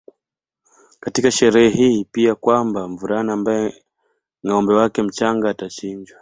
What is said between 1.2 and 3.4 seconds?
sherehe hii pia kwamba mvulana